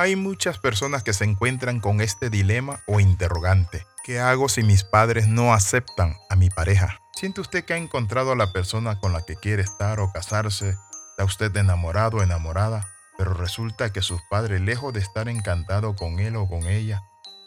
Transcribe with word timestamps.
Hay 0.00 0.14
muchas 0.14 0.58
personas 0.58 1.02
que 1.02 1.12
se 1.12 1.24
encuentran 1.24 1.80
con 1.80 2.00
este 2.00 2.30
dilema 2.30 2.84
o 2.86 3.00
interrogante. 3.00 3.84
¿Qué 4.04 4.20
hago 4.20 4.48
si 4.48 4.62
mis 4.62 4.84
padres 4.84 5.26
no 5.26 5.52
aceptan 5.52 6.14
a 6.30 6.36
mi 6.36 6.50
pareja? 6.50 7.00
¿Siente 7.16 7.40
usted 7.40 7.64
que 7.64 7.74
ha 7.74 7.78
encontrado 7.78 8.30
a 8.30 8.36
la 8.36 8.52
persona 8.52 9.00
con 9.00 9.12
la 9.12 9.26
que 9.26 9.34
quiere 9.34 9.62
estar 9.62 9.98
o 9.98 10.12
casarse? 10.12 10.76
¿Está 11.10 11.24
usted 11.24 11.56
enamorado 11.56 12.18
o 12.18 12.22
enamorada? 12.22 12.86
Pero 13.16 13.34
resulta 13.34 13.92
que 13.92 14.00
sus 14.00 14.20
padres, 14.30 14.60
lejos 14.60 14.92
de 14.92 15.00
estar 15.00 15.28
encantados 15.28 15.96
con 15.96 16.20
él 16.20 16.36
o 16.36 16.48
con 16.48 16.68
ella, 16.68 17.02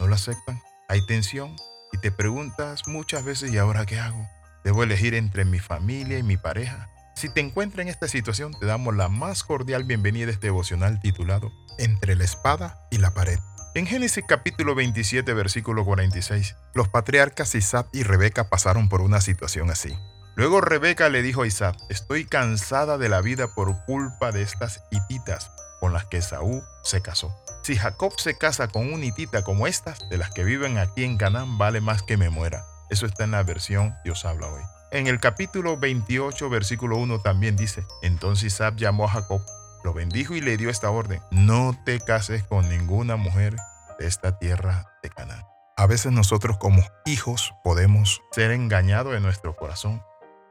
no 0.00 0.08
lo 0.08 0.16
aceptan. 0.16 0.60
Hay 0.88 1.06
tensión 1.06 1.54
y 1.92 1.98
te 1.98 2.10
preguntas 2.10 2.88
muchas 2.88 3.24
veces, 3.24 3.52
¿y 3.52 3.58
ahora 3.58 3.86
qué 3.86 4.00
hago? 4.00 4.28
¿Debo 4.64 4.82
elegir 4.82 5.14
entre 5.14 5.44
mi 5.44 5.60
familia 5.60 6.18
y 6.18 6.24
mi 6.24 6.36
pareja? 6.36 6.91
Si 7.14 7.28
te 7.32 7.40
encuentras 7.40 7.82
en 7.82 7.88
esta 7.88 8.08
situación, 8.08 8.52
te 8.58 8.66
damos 8.66 8.96
la 8.96 9.08
más 9.08 9.44
cordial 9.44 9.84
bienvenida 9.84 10.28
a 10.28 10.32
este 10.32 10.48
devocional 10.48 11.00
titulado 11.00 11.52
Entre 11.78 12.16
la 12.16 12.24
espada 12.24 12.78
y 12.90 12.98
la 12.98 13.14
pared. 13.14 13.38
En 13.74 13.86
Génesis 13.86 14.24
capítulo 14.26 14.74
27, 14.74 15.32
versículo 15.34 15.84
46, 15.84 16.56
los 16.74 16.88
patriarcas 16.88 17.54
Isaac 17.54 17.88
y 17.92 18.02
Rebeca 18.02 18.48
pasaron 18.48 18.88
por 18.88 19.02
una 19.02 19.20
situación 19.20 19.70
así. 19.70 19.96
Luego 20.34 20.60
Rebeca 20.60 21.08
le 21.10 21.22
dijo 21.22 21.42
a 21.42 21.46
Isaac, 21.46 21.76
estoy 21.90 22.24
cansada 22.24 22.98
de 22.98 23.08
la 23.08 23.20
vida 23.20 23.54
por 23.54 23.84
culpa 23.84 24.32
de 24.32 24.42
estas 24.42 24.82
hititas 24.90 25.50
con 25.80 25.92
las 25.92 26.06
que 26.06 26.22
Saúl 26.22 26.62
se 26.82 27.02
casó. 27.02 27.34
Si 27.62 27.76
Jacob 27.76 28.12
se 28.18 28.36
casa 28.36 28.68
con 28.68 28.92
una 28.92 29.04
hitita 29.04 29.44
como 29.44 29.66
estas, 29.66 30.08
de 30.08 30.18
las 30.18 30.30
que 30.30 30.44
viven 30.44 30.78
aquí 30.78 31.04
en 31.04 31.18
Canaán, 31.18 31.58
vale 31.58 31.80
más 31.80 32.02
que 32.02 32.16
me 32.16 32.30
muera. 32.30 32.64
Eso 32.90 33.06
está 33.06 33.24
en 33.24 33.32
la 33.32 33.42
versión 33.42 33.94
Dios 34.04 34.24
habla 34.24 34.48
hoy. 34.48 34.62
En 34.92 35.06
el 35.06 35.20
capítulo 35.20 35.78
28, 35.78 36.50
versículo 36.50 36.98
1 36.98 37.20
también 37.20 37.56
dice, 37.56 37.86
entonces 38.02 38.52
Isaac 38.52 38.74
llamó 38.76 39.06
a 39.06 39.08
Jacob, 39.08 39.40
lo 39.84 39.94
bendijo 39.94 40.34
y 40.34 40.42
le 40.42 40.58
dio 40.58 40.68
esta 40.68 40.90
orden, 40.90 41.22
no 41.30 41.74
te 41.86 41.98
cases 41.98 42.42
con 42.42 42.68
ninguna 42.68 43.16
mujer 43.16 43.56
de 43.98 44.06
esta 44.06 44.38
tierra 44.38 44.92
de 45.02 45.08
Canaán. 45.08 45.46
A 45.78 45.86
veces 45.86 46.12
nosotros 46.12 46.58
como 46.58 46.82
hijos 47.06 47.54
podemos 47.64 48.20
ser 48.32 48.50
engañados 48.50 49.16
en 49.16 49.22
nuestro 49.22 49.56
corazón 49.56 50.02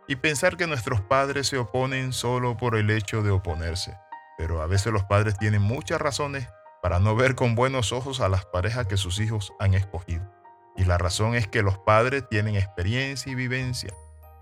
y 0.07 0.16
pensar 0.16 0.57
que 0.57 0.66
nuestros 0.66 1.01
padres 1.01 1.45
se 1.45 1.59
oponen 1.59 2.11
solo 2.11 2.57
por 2.57 2.75
el 2.75 2.89
hecho 2.89 3.21
de 3.21 3.29
oponerse. 3.29 3.95
Pero 4.39 4.63
a 4.63 4.66
veces 4.66 4.91
los 4.91 5.03
padres 5.03 5.38
tienen 5.38 5.61
muchas 5.61 6.01
razones 6.01 6.47
para 6.81 6.99
no 6.99 7.16
ver 7.16 7.35
con 7.35 7.53
buenos 7.53 7.91
ojos 7.91 8.21
a 8.21 8.27
las 8.27 8.45
parejas 8.45 8.88
que 8.88 8.97
sus 8.97 9.19
hijos 9.19 9.53
han 9.59 9.75
escogido. 9.75 10.27
Y 10.75 10.85
la 10.85 10.97
razón 10.97 11.35
es 11.35 11.47
que 11.47 11.61
los 11.61 11.77
padres 11.77 12.27
tienen 12.27 12.55
experiencia 12.55 13.31
y 13.31 13.35
vivencia 13.35 13.94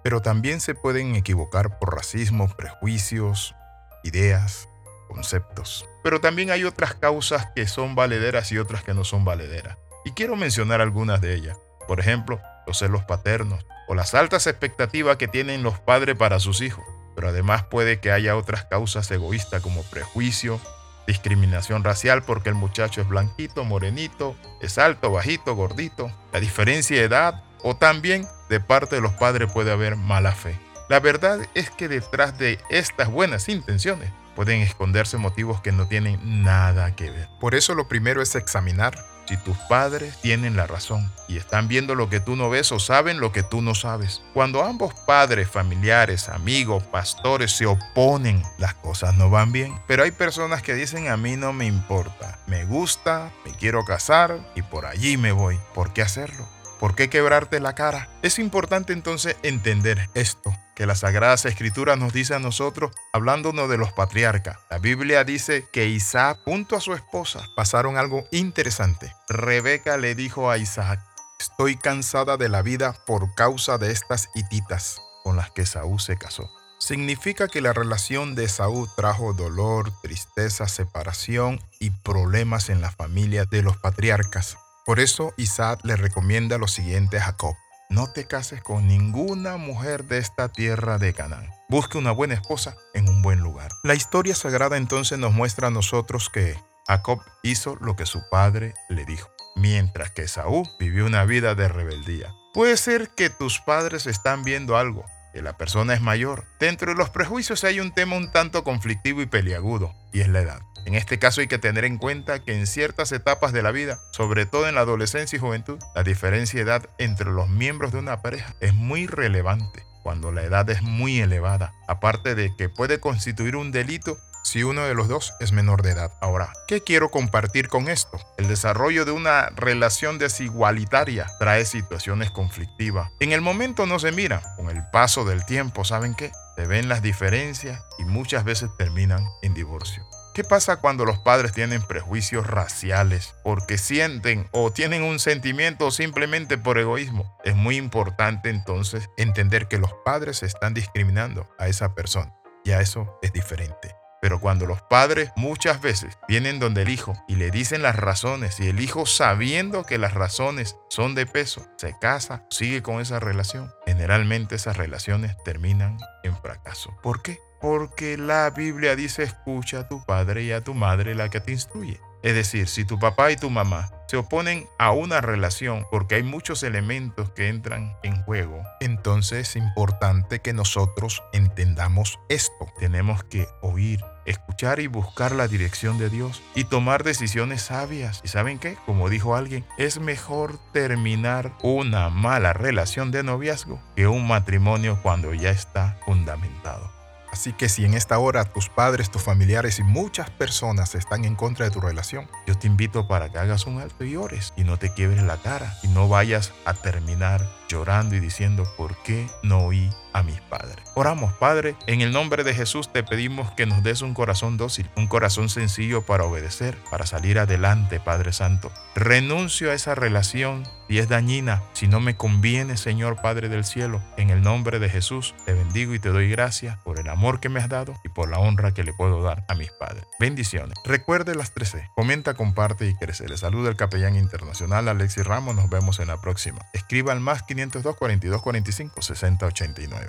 pero 0.04 0.22
también 0.22 0.62
se 0.62 0.76
pueden 0.76 1.16
equivocar 1.16 1.80
por 1.80 1.96
racismo, 1.96 2.48
prejuicios, 2.56 3.56
ideas, 4.04 4.70
conceptos. 5.08 5.88
Pero 6.04 6.22
también 6.22 6.52
hay 6.52 6.64
otras 6.64 6.94
causas 6.94 7.48
que 7.56 7.68
son 7.68 7.96
valederas 7.96 8.52
y 8.52 8.58
otras 8.58 8.84
que 8.84 8.94
no 8.94 9.04
son 9.04 9.26
valederas. 9.26 9.78
Y 10.06 10.12
quiero 10.12 10.36
mencionar 10.36 10.82
algunas 10.82 11.20
de 11.22 11.36
ellas. 11.36 11.58
Por 11.88 12.00
ejemplo, 12.00 12.40
los 12.66 12.80
celos 12.80 13.04
paternos 13.04 13.66
o 13.88 13.96
las 13.96 14.14
altas 14.14 14.48
expectativas 14.48 15.18
que 15.18 15.28
tienen 15.28 15.64
los 15.64 15.80
padres 15.80 16.16
para 16.16 16.40
sus 16.40 16.62
hijos. 16.62 16.86
Pero 17.16 17.30
además 17.30 17.64
puede 17.64 18.00
que 18.00 18.12
haya 18.12 18.38
otras 18.38 18.64
causas 18.66 19.10
egoístas 19.12 19.62
como 19.62 19.84
prejuicio, 19.84 20.62
discriminación 21.08 21.84
racial 21.84 22.24
porque 22.24 22.50
el 22.50 22.56
muchacho 22.56 23.02
es 23.02 23.08
blanquito, 23.08 23.66
morenito, 23.66 24.36
es 24.62 24.78
alto, 24.78 25.12
bajito, 25.12 25.56
gordito, 25.56 26.12
la 26.32 26.40
diferencia 26.40 26.98
de 26.98 27.04
edad 27.04 27.44
o 27.64 27.76
también 27.76 28.28
de 28.50 28.60
parte 28.60 28.96
de 28.96 29.02
los 29.02 29.14
padres 29.14 29.52
puede 29.52 29.72
haber 29.72 29.96
mala 29.96 30.34
fe. 30.34 30.60
La 30.90 31.00
verdad 31.00 31.40
es 31.54 31.70
que 31.70 31.88
detrás 31.88 32.38
de 32.40 32.58
estas 32.70 33.10
buenas 33.10 33.48
intenciones 33.48 34.12
pueden 34.36 34.62
esconderse 34.62 35.18
motivos 35.18 35.62
que 35.62 35.72
no 35.72 35.88
tienen 35.88 36.44
nada 36.44 36.96
que 36.96 37.12
ver. 37.12 37.30
Por 37.40 37.56
eso 37.56 37.76
lo 37.76 37.88
primero 37.88 38.22
es 38.22 38.36
examinar 38.36 38.98
si 39.30 39.38
tus 39.38 39.56
padres 39.70 40.20
tienen 40.22 40.56
la 40.56 40.66
razón 40.66 41.12
y 41.28 41.38
están 41.38 41.68
viendo 41.68 41.94
lo 41.94 42.10
que 42.10 42.20
tú 42.20 42.36
no 42.36 42.50
ves 42.50 42.72
o 42.72 42.80
saben 42.80 43.20
lo 43.20 43.32
que 43.32 43.44
tú 43.44 43.62
no 43.62 43.76
sabes. 43.76 44.24
Cuando 44.34 44.64
ambos 44.64 44.96
padres, 45.06 45.48
familiares, 45.48 46.30
amigos, 46.30 46.82
pastores 46.86 47.52
se 47.52 47.68
oponen, 47.68 48.42
las 48.58 48.74
cosas 48.74 49.14
no 49.16 49.30
van 49.30 49.52
bien. 49.52 49.80
Pero 49.86 50.02
hay 50.02 50.12
personas 50.12 50.64
que 50.64 50.74
dicen 50.74 51.10
a 51.10 51.18
mí 51.18 51.36
no 51.36 51.54
me 51.54 51.68
importa, 51.68 52.40
me 52.48 52.66
gusta, 52.66 53.32
me 53.46 53.52
quiero 53.52 53.86
casar 53.86 54.40
y 54.56 54.64
por 54.64 54.88
allí 54.88 55.18
me 55.18 55.32
voy. 55.32 55.60
¿Por 55.76 55.94
qué 55.94 56.02
hacerlo? 56.02 56.48
¿Por 56.80 56.96
qué 56.96 57.10
quebrarte 57.10 57.60
la 57.60 57.76
cara? 57.76 58.10
Es 58.22 58.40
importante 58.40 58.94
entonces 58.94 59.36
entender 59.44 60.10
esto, 60.14 60.56
que 60.76 60.86
la 60.86 60.96
Sagradas 60.96 61.46
Escrituras 61.46 62.00
nos 62.00 62.14
dice 62.14 62.36
a 62.36 62.40
nosotros, 62.40 62.94
hablándonos 63.12 63.70
de 63.70 63.78
los 63.78 63.92
patriarcas. 63.92 64.58
La 64.72 64.78
Biblia 64.78 65.26
dice 65.26 65.68
que 65.74 65.88
Isaac 65.88 66.40
junto 66.46 66.78
a 66.78 66.82
su 66.82 66.94
esposa 66.94 67.50
pasaron 67.54 67.98
algo 67.98 68.24
interesante. 68.32 69.14
Rebeca 69.28 69.98
le 69.98 70.16
dijo 70.16 70.50
a 70.50 70.58
Isaac, 70.58 71.02
estoy 71.42 71.76
cansada 71.76 72.38
de 72.38 72.48
la 72.48 72.62
vida 72.62 72.96
por 73.06 73.36
causa 73.36 73.78
de 73.78 73.92
estas 73.92 74.30
hititas 74.34 75.02
con 75.26 75.36
las 75.36 75.52
que 75.52 75.66
Saúl 75.66 76.00
se 76.00 76.18
casó. 76.18 76.50
Significa 76.80 77.50
que 77.50 77.60
la 77.60 77.74
relación 77.74 78.36
de 78.36 78.48
Saúl 78.48 78.88
trajo 78.96 79.34
dolor, 79.34 79.92
tristeza, 80.02 80.70
separación 80.70 81.60
y 81.82 81.90
problemas 81.90 82.70
en 82.70 82.80
la 82.80 82.90
familia 82.90 83.44
de 83.44 83.64
los 83.64 83.76
patriarcas. 83.76 84.58
Por 84.90 85.00
eso 85.00 85.36
Isaac 85.38 85.82
le 85.84 85.96
recomienda 85.96 86.58
lo 86.58 86.68
siguiente 86.68 87.20
a 87.20 87.26
Jacob. 87.26 87.56
No 87.92 88.12
te 88.12 88.26
cases 88.26 88.64
con 88.64 88.88
ninguna 88.88 89.58
mujer 89.58 90.06
de 90.06 90.18
esta 90.18 90.50
tierra 90.50 90.98
de 90.98 91.14
Canaán. 91.14 91.48
Busque 91.70 92.00
una 92.00 92.12
buena 92.12 92.34
esposa 92.34 92.74
en 92.96 93.08
un 93.08 93.22
buen 93.22 93.40
lugar. 93.40 93.70
La 93.84 93.94
historia 93.94 94.34
sagrada 94.34 94.78
entonces 94.78 95.20
nos 95.20 95.32
muestra 95.32 95.68
a 95.68 95.70
nosotros 95.70 96.32
que 96.32 96.58
Jacob 96.88 97.22
hizo 97.44 97.76
lo 97.76 97.96
que 97.96 98.08
su 98.08 98.24
padre 98.32 98.74
le 98.90 99.06
dijo, 99.06 99.30
mientras 99.56 100.10
que 100.10 100.28
Saúl 100.28 100.68
vivió 100.80 101.06
una 101.06 101.24
vida 101.24 101.54
de 101.54 101.68
rebeldía. 101.68 102.34
Puede 102.56 102.76
ser 102.76 103.10
que 103.10 103.30
tus 103.30 103.60
padres 103.60 104.08
están 104.08 104.44
viendo 104.44 104.76
algo, 104.76 105.06
que 105.36 105.44
la 105.44 105.56
persona 105.56 105.94
es 105.94 106.02
mayor. 106.02 106.48
Dentro 106.60 106.90
de 106.90 106.98
los 106.98 107.12
prejuicios 107.12 107.64
hay 107.64 107.80
un 107.80 107.94
tema 107.94 108.18
un 108.18 108.32
tanto 108.32 108.64
conflictivo 108.64 109.22
y 109.22 109.28
peliagudo, 109.28 109.94
y 110.12 110.22
es 110.22 110.30
la 110.30 110.40
edad. 110.40 110.62
En 110.90 110.96
este 110.96 111.20
caso 111.20 111.42
hay 111.42 111.48
que 111.48 111.60
tener 111.60 111.86
en 111.86 112.00
cuenta 112.00 112.40
que 112.40 112.58
en 112.58 112.66
ciertas 112.66 113.12
etapas 113.12 113.54
de 113.54 113.62
la 113.62 113.70
vida, 113.70 114.00
sobre 114.10 114.48
todo 114.48 114.68
en 114.68 114.74
la 114.74 114.82
adolescencia 114.82 115.38
y 115.38 115.40
juventud, 115.40 115.78
la 115.94 116.02
diferencia 116.02 116.58
de 116.58 116.64
edad 116.64 116.90
entre 116.98 117.30
los 117.30 117.48
miembros 117.48 117.92
de 117.92 118.00
una 118.00 118.24
pareja 118.24 118.56
es 118.60 118.74
muy 118.74 119.06
relevante 119.06 119.86
cuando 120.02 120.32
la 120.32 120.42
edad 120.42 120.68
es 120.72 120.82
muy 120.82 121.20
elevada, 121.20 121.76
aparte 121.88 122.34
de 122.34 122.56
que 122.56 122.70
puede 122.70 123.00
constituir 123.00 123.56
un 123.56 123.72
delito 123.72 124.18
si 124.44 124.64
uno 124.64 124.82
de 124.82 124.96
los 124.96 125.08
dos 125.08 125.36
es 125.40 125.52
menor 125.52 125.84
de 125.84 125.92
edad. 125.92 126.12
Ahora, 126.22 126.52
¿qué 126.68 126.82
quiero 126.82 127.12
compartir 127.12 127.68
con 127.68 127.88
esto? 127.88 128.20
El 128.40 128.48
desarrollo 128.48 129.06
de 129.06 129.12
una 129.12 129.50
relación 129.50 130.18
desigualitaria 130.18 131.28
trae 131.38 131.66
situaciones 131.66 132.32
conflictivas. 132.32 133.12
En 133.20 133.32
el 133.32 133.42
momento 133.42 133.86
no 133.86 134.00
se 134.00 134.12
mira, 134.12 134.42
con 134.56 134.72
el 134.72 134.84
paso 134.92 135.24
del 135.24 135.46
tiempo, 135.46 135.86
¿saben 135.86 136.16
qué? 136.16 136.32
Se 136.56 136.66
ven 136.66 136.90
las 136.90 137.04
diferencias 137.04 137.80
y 138.00 138.06
muchas 138.06 138.44
veces 138.44 138.72
terminan 138.76 139.24
en 139.44 139.54
divorcio. 139.54 140.04
¿Qué 140.40 140.46
pasa 140.46 140.78
cuando 140.78 141.04
los 141.04 141.20
padres 141.20 141.52
tienen 141.52 141.82
prejuicios 141.82 142.48
raciales 142.48 143.36
porque 143.44 143.78
sienten 143.78 144.48
o 144.52 144.72
tienen 144.72 145.04
un 145.04 145.20
sentimiento 145.20 145.92
simplemente 145.92 146.58
por 146.58 146.78
egoísmo? 146.78 147.38
Es 147.44 147.58
muy 147.58 147.76
importante 147.76 148.50
entonces 148.50 149.10
entender 149.18 149.68
que 149.68 149.80
los 149.80 149.92
padres 150.06 150.42
están 150.42 150.74
discriminando 150.74 151.54
a 151.60 151.68
esa 151.68 151.94
persona. 151.94 152.34
Ya 152.64 152.80
eso 152.80 153.20
es 153.22 153.34
diferente. 153.34 153.94
Pero 154.22 154.40
cuando 154.40 154.66
los 154.66 154.82
padres 154.82 155.30
muchas 155.36 155.82
veces 155.82 156.18
vienen 156.30 156.58
donde 156.58 156.84
el 156.84 156.90
hijo 156.90 157.22
y 157.28 157.36
le 157.36 157.52
dicen 157.52 157.82
las 157.82 157.98
razones 157.98 158.62
y 158.62 158.70
el 158.70 158.80
hijo 158.80 159.06
sabiendo 159.06 159.84
que 159.84 159.98
las 159.98 160.14
razones 160.14 160.78
son 160.90 161.16
de 161.16 161.26
peso, 161.26 161.68
se 161.76 162.00
casa, 162.00 162.46
sigue 162.50 162.82
con 162.82 163.02
esa 163.02 163.20
relación, 163.20 163.74
generalmente 163.86 164.56
esas 164.56 164.78
relaciones 164.78 165.36
terminan 165.44 165.98
en 166.24 166.34
fracaso. 166.38 166.96
¿Por 167.04 167.22
qué? 167.22 167.40
Porque 167.62 168.18
la 168.18 168.50
Biblia 168.50 168.96
dice 168.96 169.24
escucha 169.24 169.80
a 169.80 169.88
tu 169.88 170.04
padre 170.06 170.44
y 170.44 170.52
a 170.52 170.64
tu 170.64 170.74
madre 170.74 171.16
la 171.16 171.30
que 171.30 171.40
te 171.40 171.52
instruye. 171.52 172.00
Es 172.22 172.36
decir, 172.36 172.68
si 172.68 172.84
tu 172.84 173.00
papá 173.00 173.32
y 173.32 173.38
tu 173.38 173.50
mamá 173.50 173.92
se 174.08 174.18
oponen 174.18 174.68
a 174.78 174.92
una 174.92 175.22
relación 175.22 175.86
porque 175.90 176.16
hay 176.16 176.24
muchos 176.24 176.64
elementos 176.64 177.30
que 177.30 177.48
entran 177.48 177.96
en 178.04 178.22
juego, 178.24 178.62
entonces 178.82 179.50
es 179.50 179.56
importante 179.56 180.40
que 180.40 180.52
nosotros 180.52 181.24
entendamos 181.32 182.20
esto. 182.28 182.68
Tenemos 182.78 183.24
que 183.24 183.48
oír, 183.62 184.04
escuchar 184.26 184.82
y 184.82 184.88
buscar 184.88 185.32
la 185.32 185.48
dirección 185.48 185.98
de 185.98 186.10
Dios 186.10 186.44
y 186.56 186.66
tomar 186.66 187.06
decisiones 187.06 187.62
sabias. 187.62 188.20
¿Y 188.26 188.28
saben 188.28 188.60
qué? 188.60 188.76
Como 188.86 189.10
dijo 189.10 189.36
alguien, 189.36 189.66
es 189.78 190.02
mejor 190.02 190.60
terminar 190.74 191.54
una 191.62 192.10
mala 192.10 192.52
relación 192.52 193.12
de 193.12 193.24
noviazgo 193.24 193.82
que 193.96 194.08
un 194.08 194.28
matrimonio 194.28 195.00
cuando 195.02 195.34
ya 195.34 195.52
está 195.52 195.98
fundamentado. 196.06 196.99
Así 197.32 197.54
que 197.54 197.70
si 197.70 197.86
en 197.86 197.94
esta 197.94 198.18
hora 198.20 198.46
tus 198.46 198.70
padres, 198.70 199.12
tus 199.12 199.22
familiares 199.22 199.80
y 199.80 199.84
muchas 199.84 200.30
personas 200.30 200.96
están 200.96 201.26
en 201.26 201.36
contra 201.36 201.66
de 201.66 201.72
tu 201.72 201.80
relación, 201.80 202.28
yo 202.48 202.56
te 202.56 202.68
invito 202.68 203.08
para 203.08 203.30
que 203.30 203.38
hagas 203.38 203.66
un 203.66 203.80
alto 203.80 204.04
y 204.04 204.18
y 204.56 204.64
no 204.64 204.78
te 204.78 204.94
quiebres 204.94 205.24
la 205.24 205.38
cara 205.38 205.78
y 205.84 205.88
no 205.88 206.08
vayas 206.08 206.52
a 206.66 206.74
terminar 206.74 207.48
llorando 207.70 208.16
y 208.16 208.20
diciendo 208.20 208.64
por 208.76 208.98
qué 209.04 209.28
no 209.44 209.66
oí 209.66 209.90
mis 210.24 210.42
padres. 210.42 210.78
Oramos, 210.96 211.34
Padre, 211.34 211.76
en 211.88 212.02
el 212.02 212.12
nombre 212.12 212.44
de 212.44 212.54
Jesús 212.54 212.92
te 212.92 213.04
pedimos 213.04 213.52
que 213.52 213.66
nos 213.66 213.84
des 213.84 214.02
un 214.02 214.14
corazón 214.14 214.58
dócil, 214.58 214.90
un 214.96 215.08
corazón 215.08 215.50
sencillo 215.50 216.02
para 216.02 216.26
obedecer, 216.26 216.78
para 216.92 217.06
salir 217.06 217.40
adelante, 217.40 218.00
Padre 218.00 218.34
Santo. 218.34 218.72
Renuncio 218.96 219.72
a 219.72 219.74
esa 219.74 219.96
relación 219.96 220.64
si 220.90 220.98
es 220.98 221.08
dañina, 221.08 221.62
si 221.74 221.88
no 221.88 222.00
me 222.00 222.18
conviene, 222.18 222.76
Señor 222.76 223.22
Padre 223.22 223.48
del 223.48 223.64
cielo. 223.64 224.02
En 224.18 224.32
el 224.32 224.42
nombre 224.42 224.80
de 224.80 224.90
Jesús 224.90 225.36
te 225.46 225.54
bendigo 225.54 225.94
y 225.94 226.00
te 226.00 226.10
doy 226.10 226.30
gracias 226.30 226.80
por 226.80 227.00
el 227.00 227.08
amor 227.10 227.40
que 227.40 227.48
me 227.48 227.60
has 227.60 227.70
dado 227.70 227.94
y 228.04 228.10
por 228.10 228.28
la 228.28 228.40
honra 228.40 228.74
que 228.74 228.84
le 228.84 228.94
puedo 228.94 229.22
dar 229.22 229.46
a 229.48 229.54
mis 229.54 229.72
padres. 229.72 230.04
Bendiciones. 230.20 230.76
Recuerde 230.84 231.36
las 231.36 231.54
13. 231.54 231.92
Comenta, 231.96 232.34
comparte 232.34 232.88
y 232.88 232.96
crece. 232.96 233.30
Le 233.30 233.38
saluda 233.38 233.70
el 233.70 233.76
capellán 233.76 234.16
internacional 234.16 234.88
Alexis 234.88 235.26
Ramos. 235.26 235.56
Nos 235.56 235.70
vemos 235.70 236.00
en 236.00 236.08
la 236.08 236.20
próxima. 236.20 236.66
Escriba 236.74 237.14
al 237.14 237.20
más 237.20 237.44
502 237.44 237.96
42 237.96 238.42
45 238.42 239.02
60 239.04 239.46
89. 239.46 240.09